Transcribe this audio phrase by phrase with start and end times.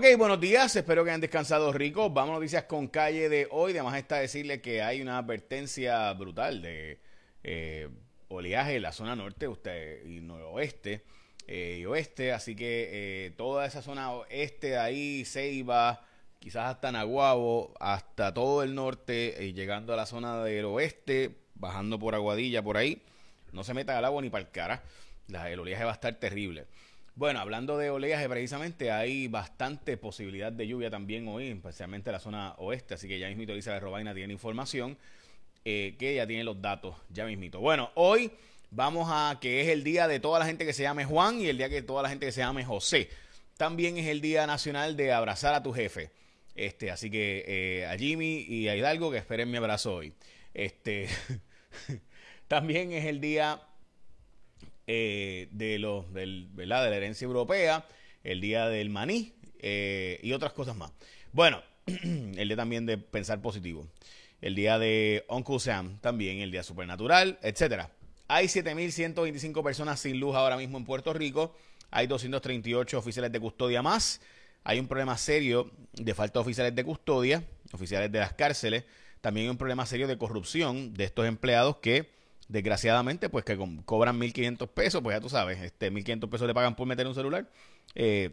[0.00, 2.14] Ok, buenos días, espero que hayan descansado ricos.
[2.14, 3.72] Vamos a noticias con calle de hoy.
[3.72, 7.00] Además está decirle que hay una advertencia brutal de
[7.42, 7.88] eh,
[8.28, 11.02] oleaje en la zona norte usted, y noroeste
[11.48, 16.06] eh, y oeste, así que eh, toda esa zona oeste de ahí, Ceiba,
[16.38, 21.98] quizás hasta Naguabo, hasta todo el norte y llegando a la zona del oeste, bajando
[21.98, 23.02] por Aguadilla, por ahí,
[23.50, 24.80] no se meta al agua ni para el cara.
[25.26, 26.68] el oleaje va a estar terrible.
[27.18, 32.20] Bueno, hablando de oleaje precisamente, hay bastante posibilidad de lluvia también hoy, especialmente en la
[32.20, 34.96] zona oeste, así que ya mismito Elizabeth Robaina tiene información
[35.64, 37.58] eh, que ya tiene los datos, ya mismito.
[37.58, 38.30] Bueno, hoy
[38.70, 41.48] vamos a que es el día de toda la gente que se llame Juan y
[41.48, 43.08] el día que toda la gente que se llame José.
[43.56, 46.12] También es el día nacional de abrazar a tu jefe.
[46.54, 50.12] Este, así que eh, a Jimmy y a Hidalgo que esperen mi abrazo hoy.
[50.54, 51.08] Este,
[52.46, 53.60] también es el día
[54.90, 56.82] eh, de, los, del, ¿verdad?
[56.82, 57.86] de la herencia europea,
[58.24, 60.92] el día del maní eh, y otras cosas más.
[61.30, 63.86] Bueno, el día también de pensar positivo,
[64.40, 65.58] el día de Uncle
[66.00, 67.90] también, el día supernatural, etcétera.
[68.28, 71.54] Hay 7.125 personas sin luz ahora mismo en Puerto Rico.
[71.90, 74.22] Hay 238 oficiales de custodia más.
[74.64, 77.42] Hay un problema serio de falta de oficiales de custodia,
[77.72, 78.84] oficiales de las cárceles.
[79.20, 82.16] También hay un problema serio de corrupción de estos empleados que
[82.48, 86.74] desgraciadamente, pues que cobran 1.500 pesos, pues ya tú sabes, este 1.500 pesos le pagan
[86.74, 87.48] por meter un celular.
[87.94, 88.30] Eh,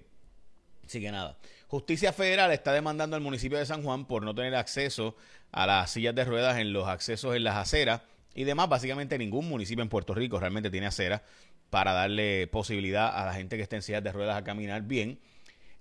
[0.85, 1.37] así que nada.
[1.67, 5.15] Justicia Federal está demandando al municipio de San Juan por no tener acceso
[5.51, 8.01] a las sillas de ruedas en los accesos en las aceras
[8.33, 8.69] y demás.
[8.69, 11.21] Básicamente ningún municipio en Puerto Rico realmente tiene aceras
[11.69, 15.19] para darle posibilidad a la gente que esté en sillas de ruedas a caminar bien.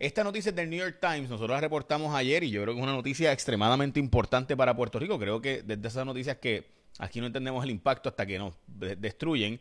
[0.00, 2.80] Esta noticia es del New York Times, nosotros la reportamos ayer y yo creo que
[2.80, 5.18] es una noticia extremadamente importante para Puerto Rico.
[5.20, 6.66] Creo que desde esas noticias que
[6.98, 9.60] Aquí no entendemos el impacto hasta que nos destruyen.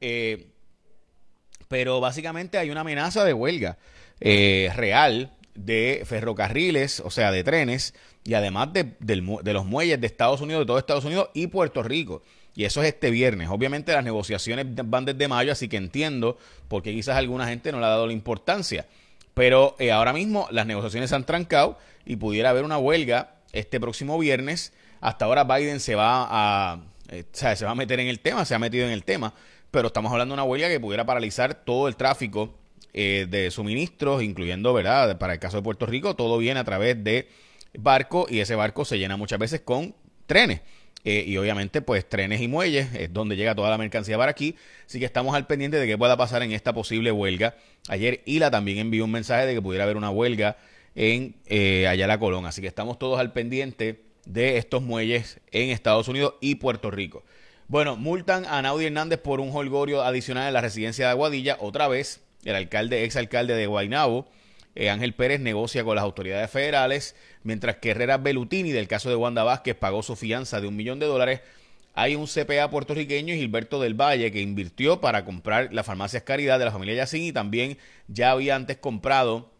[0.00, 0.46] Eh,
[1.68, 3.78] pero básicamente hay una amenaza de huelga
[4.20, 8.94] eh, real de ferrocarriles, o sea, de trenes, y además de,
[9.52, 12.22] los muelles de Estados Unidos, de todo Estados Unidos y Puerto Rico.
[12.54, 13.48] Y eso es este viernes.
[13.48, 16.36] Obviamente las negociaciones van desde mayo, así que entiendo
[16.68, 18.86] por qué quizás alguna gente no le ha dado la importancia.
[19.34, 23.80] Pero eh, ahora mismo las negociaciones se han trancado y pudiera haber una huelga este
[23.80, 24.72] próximo viernes
[25.02, 26.80] hasta ahora Biden se va a,
[27.10, 29.34] eh, se va a meter en el tema, se ha metido en el tema,
[29.70, 32.54] pero estamos hablando de una huelga que pudiera paralizar todo el tráfico
[32.94, 35.18] eh, de suministros, incluyendo, ¿verdad?
[35.18, 37.28] Para el caso de Puerto Rico, todo viene a través de
[37.76, 39.94] barco y ese barco se llena muchas veces con
[40.26, 40.60] trenes.
[41.04, 44.54] Eh, y obviamente, pues trenes y muelles es donde llega toda la mercancía para aquí.
[44.86, 47.56] Así que estamos al pendiente de qué pueda pasar en esta posible huelga.
[47.88, 50.58] Ayer Ila también envió un mensaje de que pudiera haber una huelga
[50.94, 52.46] en eh, Ayala Colón.
[52.46, 57.24] Así que estamos todos al pendiente de estos muelles en Estados Unidos y Puerto Rico.
[57.68, 61.56] Bueno, multan a Naudi Hernández por un holgorio adicional en la residencia de Aguadilla.
[61.60, 64.26] Otra vez, el alcalde, exalcalde de Guaynabo,
[64.74, 69.16] eh, Ángel Pérez, negocia con las autoridades federales, mientras que Herrera Belutini, del caso de
[69.16, 71.40] Wanda Vázquez, pagó su fianza de un millón de dólares.
[71.94, 76.64] Hay un CPA puertorriqueño, Gilberto del Valle, que invirtió para comprar las farmacias Caridad de
[76.64, 77.76] la familia Yacín y también
[78.08, 79.51] ya había antes comprado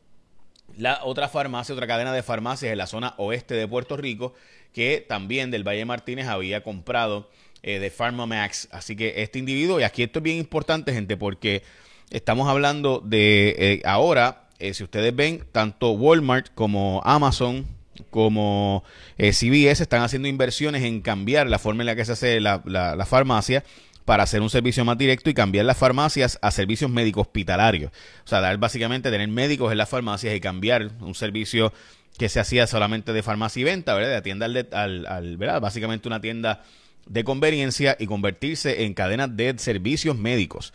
[0.76, 4.34] la otra farmacia, otra cadena de farmacias en la zona oeste de Puerto Rico,
[4.72, 7.28] que también del Valle Martínez había comprado
[7.62, 8.68] eh, de PharmaMax.
[8.72, 11.62] Así que este individuo, y aquí esto es bien importante, gente, porque
[12.10, 17.66] estamos hablando de eh, ahora, eh, si ustedes ven, tanto Walmart como Amazon
[18.10, 18.84] como
[19.18, 23.06] CVS están haciendo inversiones en cambiar la forma en la que se hace la, la
[23.06, 23.62] farmacia
[24.04, 27.92] para hacer un servicio más directo y cambiar las farmacias a servicios médicos hospitalarios.
[28.24, 31.72] O sea, dar básicamente tener médicos en las farmacias y cambiar un servicio
[32.18, 34.10] que se hacía solamente de farmacia y venta, ¿verdad?
[34.10, 35.60] De tienda al, al, ¿verdad?
[35.60, 36.62] Básicamente una tienda
[37.06, 40.72] de conveniencia y convertirse en cadena de servicios médicos.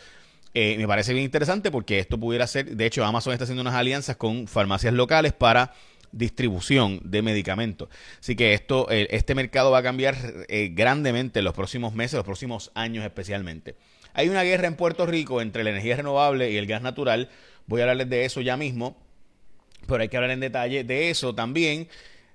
[0.54, 3.76] Eh, me parece bien interesante porque esto pudiera ser, de hecho Amazon está haciendo unas
[3.76, 5.74] alianzas con farmacias locales para
[6.12, 7.90] distribución de medicamentos.
[8.20, 10.16] Así que esto, eh, este mercado va a cambiar
[10.48, 13.76] eh, grandemente en los próximos meses, los próximos años especialmente.
[14.14, 17.30] Hay una guerra en Puerto Rico entre la energía renovable y el gas natural.
[17.68, 18.98] Voy a hablarles de eso ya mismo,
[19.88, 21.88] pero hay que hablar en detalle de eso también.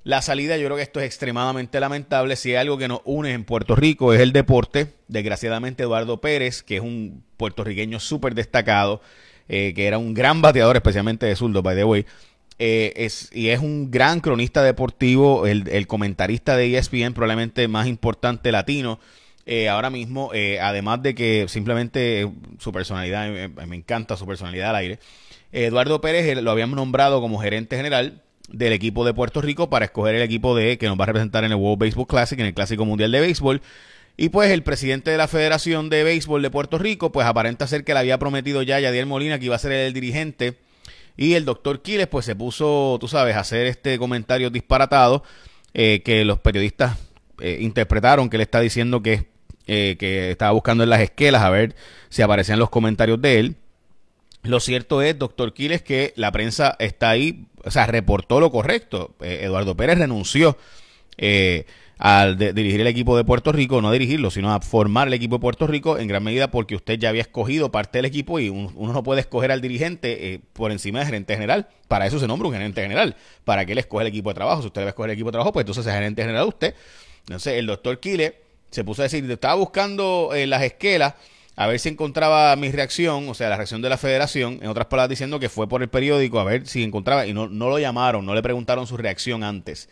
[0.04, 2.34] La salida, yo creo que esto es extremadamente lamentable.
[2.34, 4.88] Si hay algo que nos une en Puerto Rico es el deporte.
[5.06, 9.00] Desgraciadamente, Eduardo Pérez, que es un puertorriqueño súper destacado,
[9.48, 12.06] eh, que era un gran bateador, especialmente de zurdo, by the way,
[12.58, 18.52] eh, es, y es un gran cronista deportivo, el, comentarista de ESPN probablemente más importante
[18.52, 19.00] latino.
[19.44, 23.28] Eh, ahora mismo, eh, además de que simplemente su personalidad,
[23.66, 24.98] me, encanta su personalidad al aire,
[25.50, 30.14] Eduardo Pérez lo habíamos nombrado como gerente general del equipo de Puerto Rico para escoger
[30.14, 32.54] el equipo de que nos va a representar en el World Baseball Classic, en el
[32.54, 33.60] Clásico Mundial de Béisbol.
[34.16, 37.82] Y pues el presidente de la Federación de Béisbol de Puerto Rico, pues aparenta ser
[37.82, 40.58] que le había prometido ya a Yadier Molina que iba a ser el dirigente
[41.16, 45.22] Y el doctor Quiles pues se puso, tú sabes, a hacer este comentario disparatado
[45.74, 46.98] eh, que los periodistas
[47.40, 49.28] eh, interpretaron que él está diciendo que,
[49.66, 51.74] eh, que estaba buscando en las esquelas a ver
[52.08, 53.56] si aparecían los comentarios de él.
[54.42, 59.14] Lo cierto es, doctor Quiles, que la prensa está ahí, o sea, reportó lo correcto.
[59.20, 60.56] Eduardo Pérez renunció
[61.98, 65.40] al dirigir el equipo de Puerto Rico, no dirigirlo, sino a formar el equipo de
[65.40, 68.92] Puerto Rico en gran medida porque usted ya había escogido parte del equipo y uno
[68.92, 71.68] no puede escoger al dirigente eh, por encima del gerente general.
[71.88, 74.62] Para eso se nombra un gerente general, para que él escoge el equipo de trabajo.
[74.62, 76.74] Si usted va a escoger el equipo de trabajo, pues entonces es gerente general usted.
[77.20, 78.36] Entonces el doctor Kile
[78.70, 81.14] se puso a decir, estaba buscando eh, las esquelas
[81.54, 84.86] a ver si encontraba mi reacción, o sea, la reacción de la federación, en otras
[84.86, 87.78] palabras diciendo que fue por el periódico a ver si encontraba, y no, no lo
[87.78, 89.88] llamaron, no le preguntaron su reacción antes.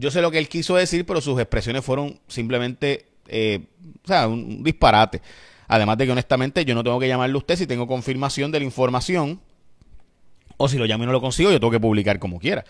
[0.00, 3.60] Yo sé lo que él quiso decir, pero sus expresiones fueron simplemente, eh,
[4.02, 5.20] o sea, un disparate.
[5.68, 8.60] Además de que honestamente yo no tengo que llamarle a usted si tengo confirmación de
[8.60, 9.40] la información.
[10.56, 12.64] O si lo llamo y no lo consigo, yo tengo que publicar como quiera.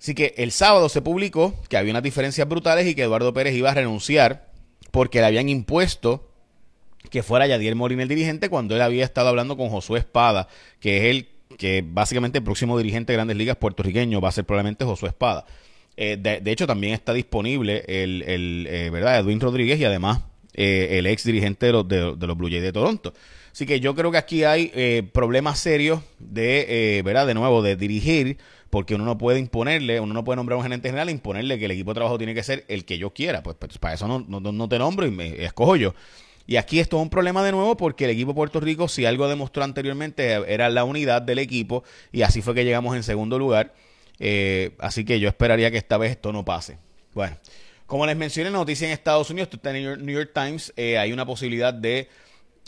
[0.00, 3.54] Así que el sábado se publicó que había unas diferencias brutales y que Eduardo Pérez
[3.54, 4.48] iba a renunciar
[4.90, 6.30] porque le habían impuesto
[7.10, 10.48] que fuera Yadier Molina el dirigente cuando él había estado hablando con Josué Espada,
[10.80, 14.44] que es el que básicamente el próximo dirigente de Grandes Ligas puertorriqueño va a ser
[14.44, 15.46] probablemente Josué Espada.
[15.96, 19.18] Eh, de, hecho, también está disponible el, el eh, ¿verdad?
[19.18, 20.20] Edwin Rodríguez y además
[20.52, 23.14] eh, el ex dirigente de los, de, los Blue Jays de Toronto.
[23.50, 27.26] Así que yo creo que aquí hay problemas serios de, ¿verdad?
[27.26, 28.36] De nuevo, de dirigir,
[28.68, 31.58] porque uno no puede imponerle, uno no puede nombrar a un gerente general e imponerle
[31.58, 33.42] que el equipo de trabajo tiene que ser el que yo quiera.
[33.42, 35.94] Pues, pues para eso no, no, te nombro y me escojo yo.
[36.46, 39.06] Y aquí esto es un problema de nuevo porque el equipo de Puerto Rico, si
[39.06, 41.82] algo demostró anteriormente, era la unidad del equipo
[42.12, 43.72] y así fue que llegamos en segundo lugar.
[44.18, 46.78] Eh, así que yo esperaría que esta vez esto no pase.
[47.14, 47.36] Bueno,
[47.86, 50.98] como les mencioné, noticia en Estados Unidos, esto está en el New York Times, eh,
[50.98, 52.08] hay una posibilidad de,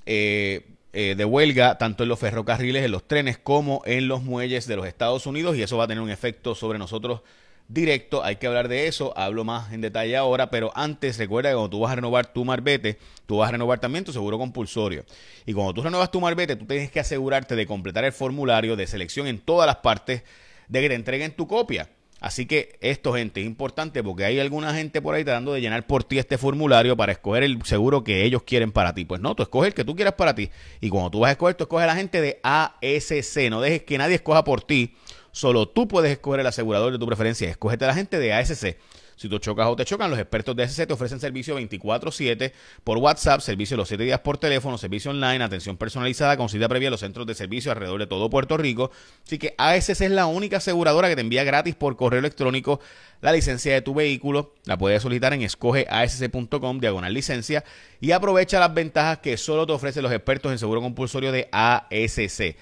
[0.06, 0.62] eh,
[0.92, 4.86] de huelga tanto en los ferrocarriles, en los trenes, como en los muelles de los
[4.86, 7.22] Estados Unidos y eso va a tener un efecto sobre nosotros
[7.68, 8.24] directo.
[8.24, 11.70] Hay que hablar de eso, hablo más en detalle ahora, pero antes recuerda que cuando
[11.70, 15.04] tú vas a renovar tu marbete, tú vas a renovar también tu seguro compulsorio.
[15.46, 18.86] Y cuando tú renovas tu marbete, tú tienes que asegurarte de completar el formulario de
[18.86, 20.22] selección en todas las partes
[20.68, 21.88] de que te entreguen tu copia.
[22.20, 25.86] Así que esto, gente, es importante porque hay alguna gente por ahí tratando de llenar
[25.86, 29.04] por ti este formulario para escoger el seguro que ellos quieren para ti.
[29.04, 30.50] Pues no, tú escoges el que tú quieras para ti.
[30.80, 33.50] Y cuando tú vas a escoger, tú escoges a la gente de ASC.
[33.50, 34.96] No dejes que nadie escoja por ti.
[35.30, 37.48] Solo tú puedes escoger el asegurador de tu preferencia.
[37.48, 38.76] Escógete a la gente de ASC.
[39.18, 42.52] Si tú chocas o te chocan, los expertos de SC te ofrecen servicio 24-7
[42.84, 46.86] por WhatsApp, servicio los 7 días por teléfono, servicio online, atención personalizada con cita previa
[46.86, 48.92] a los centros de servicio alrededor de todo Puerto Rico.
[49.26, 52.78] Así que ASC es la única aseguradora que te envía gratis por correo electrónico
[53.20, 54.54] la licencia de tu vehículo.
[54.66, 57.64] La puedes solicitar en escogeasc.com, diagonal licencia,
[58.00, 62.54] y aprovecha las ventajas que solo te ofrecen los expertos en seguro compulsorio de ASC.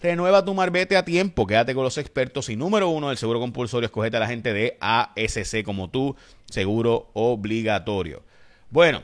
[0.00, 3.86] Renueva tu marbete a tiempo, quédate con los expertos y número uno del seguro compulsorio,
[3.86, 6.14] escogete a la gente de ASC como tu
[6.48, 8.22] seguro obligatorio.
[8.70, 9.02] Bueno,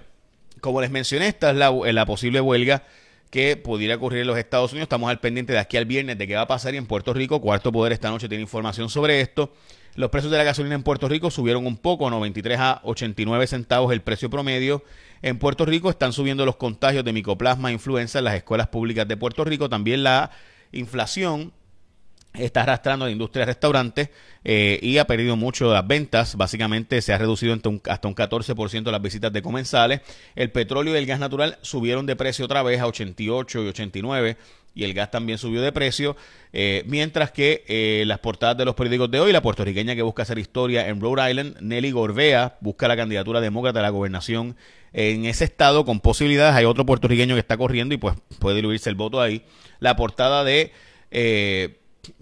[0.61, 2.85] como les mencioné, esta es la, la posible huelga
[3.31, 4.85] que pudiera ocurrir en los Estados Unidos.
[4.85, 7.13] Estamos al pendiente de aquí al viernes de qué va a pasar y en Puerto
[7.13, 7.41] Rico.
[7.41, 9.53] Cuarto Poder esta noche tiene información sobre esto.
[9.97, 13.93] Los precios de la gasolina en Puerto Rico subieron un poco, 93 a 89 centavos
[13.93, 14.85] el precio promedio.
[15.23, 19.09] En Puerto Rico están subiendo los contagios de micoplasma e influenza en las escuelas públicas
[19.09, 19.69] de Puerto Rico.
[19.69, 20.31] También la
[20.75, 21.53] inflación
[22.35, 24.11] está arrastrando la industria de restaurantes
[24.45, 26.37] eh, y ha perdido mucho las ventas.
[26.37, 30.01] Básicamente se ha reducido hasta un 14% las visitas de comensales.
[30.35, 34.37] El petróleo y el gas natural subieron de precio otra vez a 88 y 89
[34.77, 36.17] y el gas también subió de precio,
[36.53, 40.25] eh, mientras que eh, las portadas de los periódicos de hoy, la puertorriqueña que busca
[40.25, 44.57] hacer historia en Rhode Island, Nelly Gorbea, busca la candidatura demócrata a la gobernación
[44.93, 48.91] en ese estado con posibilidades, hay otro puertorriqueño que está corriendo y pues puede diluirse
[48.91, 49.43] el voto ahí.
[49.79, 50.73] La portada de...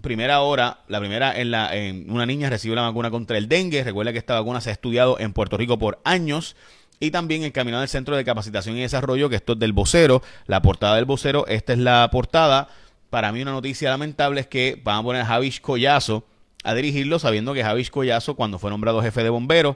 [0.01, 3.83] primera hora, la primera en, la, en una niña recibió la vacuna contra el dengue.
[3.83, 6.55] Recuerda que esta vacuna se ha estudiado en Puerto Rico por años.
[6.99, 10.21] Y también el camino del Centro de Capacitación y Desarrollo, que esto es del vocero,
[10.47, 12.69] la portada del vocero, esta es la portada.
[13.09, 16.25] Para mí una noticia lamentable es que van a poner a Javish Collazo
[16.63, 19.75] a dirigirlo, sabiendo que Javish Collazo, cuando fue nombrado jefe de bomberos,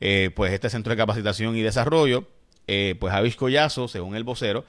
[0.00, 2.24] eh, pues este Centro de Capacitación y Desarrollo,
[2.68, 4.64] eh, pues Javish Collazo, según el vocero,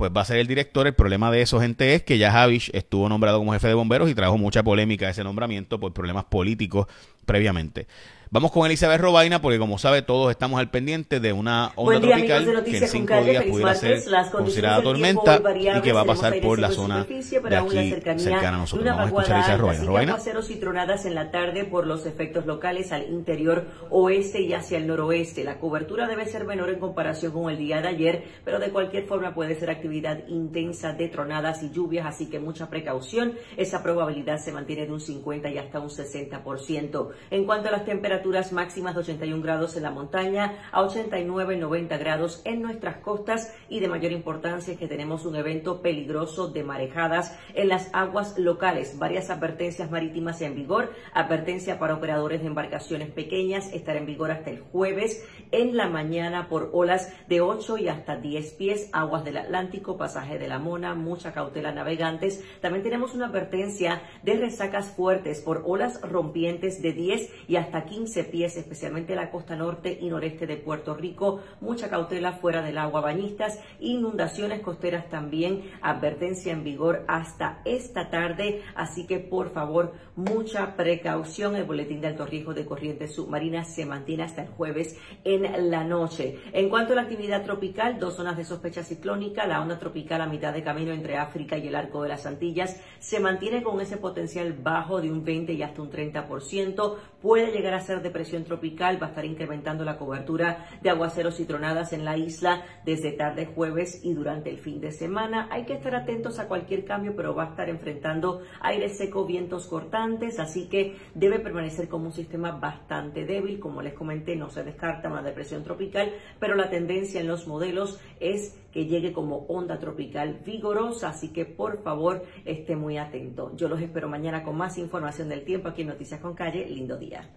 [0.00, 0.86] pues va a ser el director.
[0.86, 4.08] El problema de eso, gente, es que ya Javish estuvo nombrado como jefe de bomberos
[4.08, 6.86] y trajo mucha polémica ese nombramiento por problemas políticos
[7.26, 7.86] previamente.
[8.32, 12.62] Vamos con Elizabeth Robaina porque como sabe todos estamos al pendiente de una onda tropical
[12.64, 15.42] que en cinco días pudiera ser considerada tormenta
[15.76, 18.86] y que va a pasar por la zona de aquí cercana a nosotros.
[18.86, 20.12] Vamos a escuchar a Elizabeth Robaina.
[20.12, 24.78] Aguaceros y tronadas en la tarde por los efectos locales al interior oeste y hacia
[24.78, 25.42] el noroeste.
[25.42, 29.06] La cobertura debe ser menor en comparación con el día de ayer, pero de cualquier
[29.06, 33.34] forma puede ser actividad intensa de tronadas y lluvias, así que mucha precaución.
[33.56, 37.08] Esa probabilidad se mantiene de un 50 y hasta un 60%.
[37.32, 41.56] En cuanto a las temperaturas, temperaturas máximas de 81 grados en la montaña, a 89,
[41.56, 46.48] 90 grados en nuestras costas y de mayor importancia es que tenemos un evento peligroso
[46.48, 48.98] de marejadas en las aguas locales.
[48.98, 50.92] Varias advertencias marítimas en vigor.
[51.14, 56.48] Advertencia para operadores de embarcaciones pequeñas estará en vigor hasta el jueves en la mañana
[56.48, 60.94] por olas de 8 y hasta 10 pies, aguas del Atlántico, pasaje de la Mona,
[60.94, 62.44] mucha cautela navegantes.
[62.60, 68.09] También tenemos una advertencia de resacas fuertes por olas rompientes de 10 y hasta 15
[68.30, 71.40] pies, especialmente la costa norte y noreste de Puerto Rico.
[71.60, 78.62] Mucha cautela fuera del agua, bañistas, inundaciones costeras también, advertencia en vigor hasta esta tarde,
[78.74, 81.56] así que por favor, mucha precaución.
[81.56, 85.84] El boletín de alto riesgo de corrientes submarinas se mantiene hasta el jueves en la
[85.84, 86.38] noche.
[86.52, 90.26] En cuanto a la actividad tropical, dos zonas de sospecha ciclónica, la onda tropical a
[90.26, 93.96] mitad de camino entre África y el arco de las Antillas se mantiene con ese
[93.96, 99.00] potencial bajo de un 20 y hasta un 30%, puede llegar a ser depresión tropical
[99.00, 103.46] va a estar incrementando la cobertura de aguaceros y tronadas en la isla desde tarde
[103.46, 105.48] jueves y durante el fin de semana.
[105.50, 109.66] Hay que estar atentos a cualquier cambio, pero va a estar enfrentando aire seco, vientos
[109.66, 113.60] cortantes, así que debe permanecer como un sistema bastante débil.
[113.60, 118.00] Como les comenté, no se descarta una depresión tropical, pero la tendencia en los modelos
[118.20, 123.54] es que llegue como onda tropical vigorosa, así que por favor esté muy atento.
[123.56, 126.66] Yo los espero mañana con más información del tiempo aquí en Noticias con Calle.
[126.66, 127.28] Lindo día.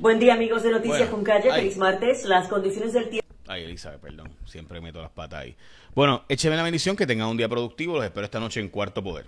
[0.00, 2.24] Buen día amigos de Noticias con Calle, feliz martes.
[2.24, 3.28] Las condiciones del tiempo...
[3.46, 5.54] Ay, Elizabeth, perdón, siempre meto las patas ahí.
[5.94, 9.04] Bueno, écheme la bendición, que tengan un día productivo, los espero esta noche en Cuarto
[9.04, 9.26] Poder.